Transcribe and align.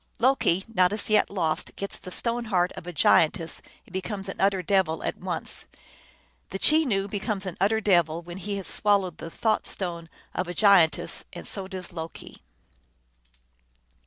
Loki, 0.17 0.65
not 0.67 0.91
as 0.91 1.11
yet 1.11 1.29
lost, 1.29 1.75
gets 1.75 1.99
the 1.99 2.09
stone 2.09 2.45
heart 2.45 2.71
of 2.71 2.87
a 2.87 2.91
giantess, 2.91 3.61
and 3.85 3.93
becomes 3.93 4.27
an 4.27 4.37
utter 4.39 4.63
devil 4.63 5.03
at 5.03 5.17
once. 5.17 5.67
The 6.49 6.57
Chenoo 6.57 7.07
becomes 7.07 7.45
an 7.45 7.55
utter 7.61 7.79
devil 7.79 8.23
when 8.23 8.37
he 8.39 8.57
has 8.57 8.65
swallowed 8.67 9.19
the 9.19 9.29
thought 9.29 9.67
stone 9.67 10.09
of 10.33 10.47
a 10.47 10.55
giantess, 10.55 11.23
and 11.33 11.45
so 11.45 11.67
does 11.67 11.93
Loki. 11.93 12.41